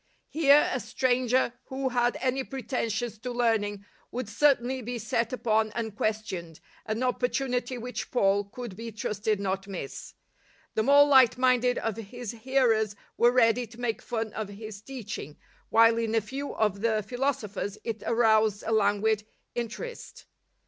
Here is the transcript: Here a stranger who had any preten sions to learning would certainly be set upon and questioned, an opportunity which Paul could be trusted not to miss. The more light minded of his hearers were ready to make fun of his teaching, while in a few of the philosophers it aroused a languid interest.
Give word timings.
Here 0.29 0.67
a 0.73 0.79
stranger 0.79 1.53
who 1.65 1.89
had 1.89 2.17
any 2.21 2.43
preten 2.43 2.91
sions 2.91 3.19
to 3.19 3.29
learning 3.31 3.85
would 4.09 4.27
certainly 4.27 4.81
be 4.81 4.97
set 4.97 5.31
upon 5.31 5.71
and 5.73 5.95
questioned, 5.95 6.59
an 6.87 7.03
opportunity 7.03 7.77
which 7.77 8.09
Paul 8.09 8.45
could 8.45 8.75
be 8.75 8.91
trusted 8.91 9.39
not 9.39 9.61
to 9.61 9.69
miss. 9.69 10.15
The 10.73 10.81
more 10.81 11.05
light 11.05 11.37
minded 11.37 11.77
of 11.77 11.97
his 11.97 12.31
hearers 12.31 12.95
were 13.15 13.31
ready 13.31 13.67
to 13.67 13.79
make 13.79 14.01
fun 14.01 14.33
of 14.33 14.49
his 14.49 14.81
teaching, 14.81 15.37
while 15.69 15.99
in 15.99 16.15
a 16.15 16.21
few 16.21 16.55
of 16.55 16.81
the 16.81 17.03
philosophers 17.03 17.77
it 17.83 18.01
aroused 18.07 18.63
a 18.65 18.71
languid 18.71 19.23
interest. 19.53 20.25